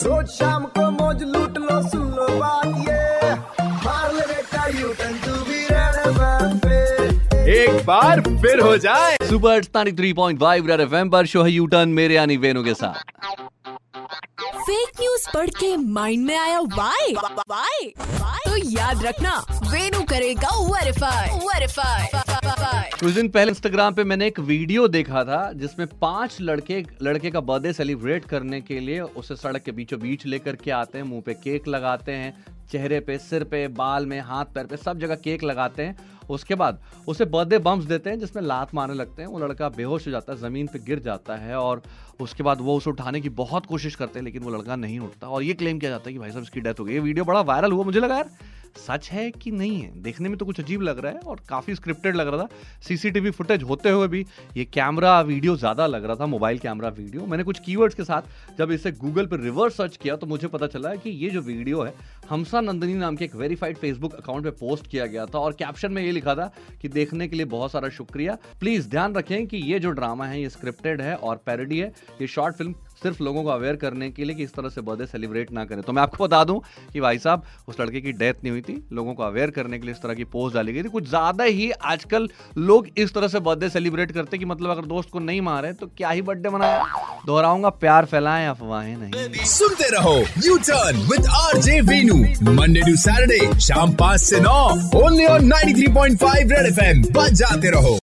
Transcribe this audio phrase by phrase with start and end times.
[0.00, 3.34] रोज शाम को मौज लूट लो सुन लो बात ये।
[3.84, 6.76] मार ले बेटा यू टर्न तू भी रेड पे
[7.54, 12.14] एक बार फिर हो जाए। सुपर 93.5 रेड एफएम पर शो है यू टर्न मेरे
[12.14, 12.94] यानी वेनु के साथ।
[14.58, 19.36] फेक न्यूज़ पढ़ के माइंड में आया वाई वाई तो याद रखना
[19.72, 22.25] वेनु करेगा वेरीफाई वेरीफाई
[23.00, 27.40] कुछ दिन पहले इंस्टाग्राम पे मैंने एक वीडियो देखा था, जिसमें पाँच लड़के लड़के का
[27.40, 31.22] बर्थडे सेलिब्रेट करने के लिए उसे सड़क के बीचों बीच लेकर के आते हैं, मुँह
[31.26, 35.14] पे केक लगाते हैं, चेहरे पे, सिर पे, बाल में, हाथ, पैर पे, सब जगह
[35.14, 35.96] केक लगाते हैं।
[36.30, 40.06] उसके बाद उसे बर्थडे बम्स देते हैं, जिसमें लात मारने लगते हैं, वो लड़का बेहोश
[40.06, 41.82] हो जाता है, ज़मीन पे गिर जाता है और
[42.20, 45.28] उसके बाद वो उसे उठाने की बहुत कोशिश करते हैं, लेकिन वो लड़का नहीं उठता।
[45.28, 47.24] और ये क्लेम किया जाता है कि भाई साहब, इसकी डेथ हो गई। ये वीडियो
[47.24, 48.30] बड़ा वायरल हुआ, मुझे लगा यार।
[48.78, 49.90] सच है कि नहीं है?
[50.02, 52.48] देखने में तो कुछ अजीब लग रहा है और काफ़ी स्क्रिप्टेड लग रहा था।
[52.82, 54.24] सीसीटीवी फुटेज होते हुए भी
[54.56, 58.56] ये कैमरा वीडियो ज़्यादा लग रहा था मोबाइल कैमरा वीडियो मैंने कुछ कीवर्ड्स के साथ
[58.58, 61.82] जब इसे गूगल पर रिवर्स सर्च किया तो मुझे पता चला कि ये जो वीडियो
[61.82, 61.94] है,
[62.28, 65.92] हमसा नंदनी नाम के एक वेरीफाइड फेसबुक अकाउंट पे पोस्ट किया गया था और कैप्शन
[65.92, 66.50] में ये लिखा था
[66.82, 70.40] कि देखने के लिए बहुत सारा शुक्रिया। प्लीज़ ध्यान रखें कि ये जो ड्रामा है,
[70.40, 74.24] ये स्क्रिप्टेड है और पैरोडी है। ये शॉर्ट फ़िल्म सिर्फ़ लोगों को अवेयर करने के
[74.24, 76.60] लिए कि इस तरह से बर्थडे सेलिब्रेट ना करें। तो मैं आपको बता दूँ
[76.92, 79.86] कि भाई साहब, उस लड़के की डेथ नहीं हुई थी। लोगों को अवेयर करने के
[79.86, 83.28] लिए इस तरह की पोस्ट डाली गई थी। कुछ ज़्यादा ही आजकल लोग इस तरह
[83.28, 86.48] से बर्थडे सेलिब्रेट करते कि मतलब अगर दोस्त को नहीं मारे तो क्या ही बर्थडे
[86.50, 86.84] मनाया
[87.26, 92.16] दोहराऊँगा, प्यार फैलाएँ, अफवाहें नहीं। सुनते रहो U turn with R J Venu
[92.52, 94.58] Monday to Saturday शाम पाँच से नौ
[94.96, 97.94] ओनली ऑन 93.5 रेड एफएम बजाते रहो।